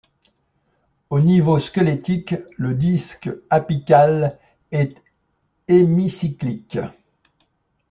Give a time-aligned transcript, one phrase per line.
[1.11, 4.39] Au niveau squelettique, le disque apical
[4.71, 4.97] est
[5.67, 6.79] hémicyclique.